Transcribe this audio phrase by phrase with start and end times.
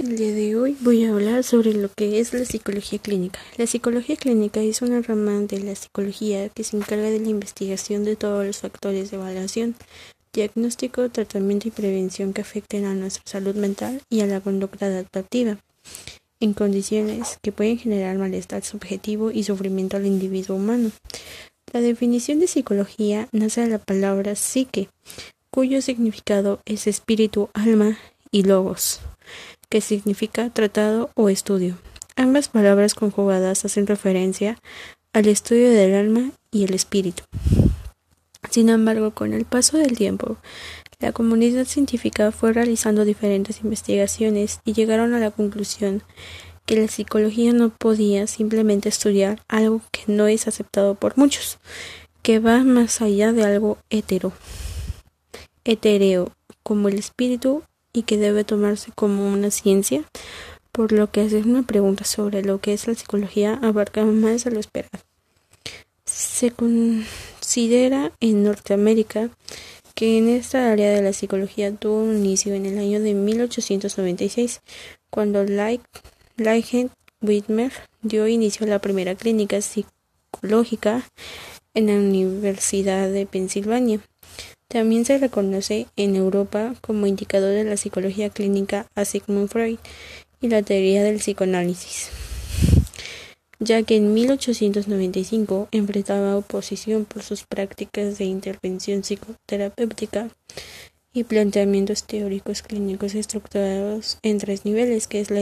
[0.00, 3.38] El día de hoy voy a hablar sobre lo que es la psicología clínica.
[3.58, 8.04] La psicología clínica es una rama de la psicología que se encarga de la investigación
[8.04, 9.74] de todos los factores de evaluación,
[10.32, 15.58] diagnóstico, tratamiento y prevención que afecten a nuestra salud mental y a la conducta adaptativa,
[16.40, 20.92] en condiciones que pueden generar malestar subjetivo y sufrimiento al individuo humano.
[21.74, 24.88] La definición de psicología nace de la palabra psique,
[25.50, 27.98] cuyo significado es espíritu, alma
[28.30, 29.00] y logos
[29.70, 31.78] que significa tratado o estudio.
[32.16, 34.58] Ambas palabras conjugadas hacen referencia
[35.14, 37.22] al estudio del alma y el espíritu.
[38.50, 40.36] Sin embargo, con el paso del tiempo,
[40.98, 46.02] la comunidad científica fue realizando diferentes investigaciones y llegaron a la conclusión
[46.66, 51.58] que la psicología no podía simplemente estudiar algo que no es aceptado por muchos,
[52.22, 54.32] que va más allá de algo hetero,
[55.64, 60.04] etereo, como el espíritu y que debe tomarse como una ciencia,
[60.72, 64.52] por lo que hacer una pregunta sobre lo que es la psicología abarca más de
[64.52, 65.04] lo esperado.
[66.04, 69.30] Se considera en Norteamérica
[69.94, 74.62] que en esta área de la psicología tuvo un inicio en el año de 1896,
[75.10, 75.80] cuando Leigh
[77.20, 81.02] Whitmer dio inicio a la primera clínica psicológica
[81.74, 84.00] en la Universidad de Pensilvania.
[84.70, 89.80] También se reconoce en Europa como indicador de la psicología clínica a Sigmund Freud
[90.40, 92.10] y la teoría del psicoanálisis,
[93.58, 100.30] ya que en 1895 enfrentaba oposición por sus prácticas de intervención psicoterapéutica
[101.12, 105.40] y planteamientos teóricos clínicos estructurados en tres niveles, que es la,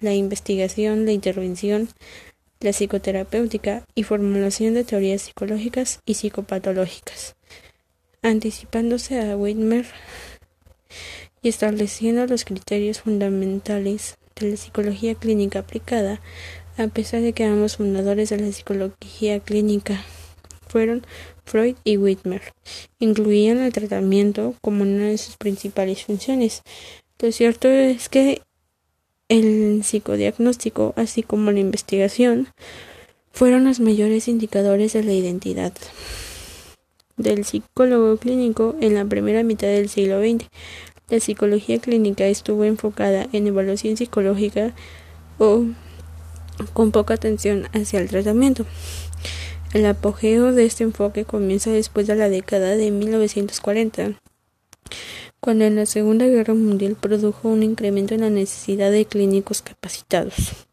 [0.00, 1.88] la investigación, la intervención,
[2.58, 7.36] la psicoterapéutica y formulación de teorías psicológicas y psicopatológicas
[8.24, 9.86] anticipándose a Whitmer
[11.42, 16.20] y estableciendo los criterios fundamentales de la psicología clínica aplicada,
[16.78, 20.02] a pesar de que ambos fundadores de la psicología clínica
[20.66, 21.06] fueron
[21.44, 22.42] Freud y Whitmer,
[22.98, 26.62] incluían el tratamiento como una de sus principales funciones.
[27.20, 28.40] Lo cierto es que
[29.28, 32.48] el psicodiagnóstico, así como la investigación,
[33.32, 35.74] fueron los mayores indicadores de la identidad
[37.16, 40.48] del psicólogo clínico en la primera mitad del siglo XX.
[41.08, 44.74] La psicología clínica estuvo enfocada en evaluación psicológica
[45.38, 45.64] o
[46.72, 48.64] con poca atención hacia el tratamiento.
[49.72, 54.20] El apogeo de este enfoque comienza después de la década de 1940,
[55.40, 60.66] cuando en la Segunda Guerra Mundial produjo un incremento en la necesidad de clínicos capacitados.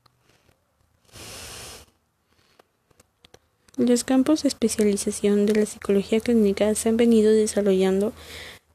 [3.77, 8.11] Los campos de especialización de la psicología clínica se han venido desarrollando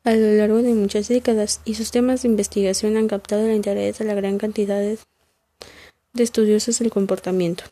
[0.04, 3.98] a lo largo de muchas décadas y sus temas de investigación han captado el interés
[3.98, 4.98] de la gran cantidad de,
[6.16, 7.64] estudiosos del comportamiento.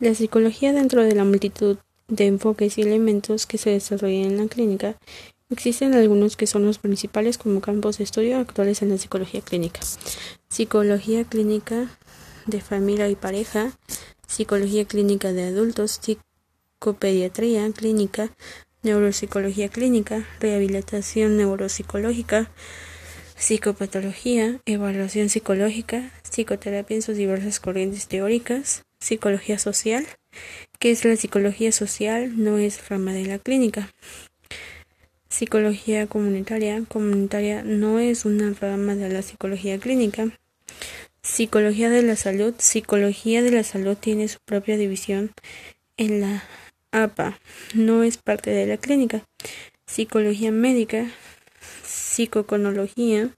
[0.00, 1.78] La psicología dentro de la multitud
[2.08, 4.96] de enfoques y elementos que se desarrollan en la clínica,
[5.50, 9.80] existen algunos que son los principales como campos de estudio actuales en la psicología clínica.
[10.48, 11.88] Psicología clínica
[12.48, 13.72] de familia y pareja,
[14.26, 18.30] psicología clínica de adultos, psicopediatría clínica,
[18.82, 22.50] neuropsicología clínica, rehabilitación neuropsicológica,
[23.36, 30.06] psicopatología, evaluación psicológica, psicoterapia en sus diversas corrientes teóricas, psicología social,
[30.78, 33.90] que es la psicología social, no es rama de la clínica.
[35.28, 40.28] Psicología comunitaria, comunitaria no es una rama de la psicología clínica.
[41.38, 42.52] Psicología de la salud.
[42.58, 45.30] Psicología de la salud tiene su propia división
[45.96, 46.42] en la
[46.90, 47.38] APA.
[47.74, 49.22] No es parte de la clínica.
[49.86, 51.08] Psicología médica.
[51.84, 53.30] Psicoconología.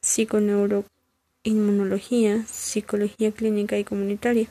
[0.00, 2.46] Psiconeuroinmunología.
[2.46, 4.48] Psicología clínica y comunitaria.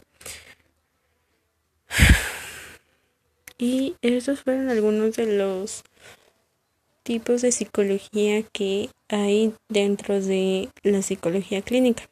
[3.58, 5.82] Y estos fueron algunos de los
[7.02, 12.08] tipos de psicología que hay dentro de la psicología clínica.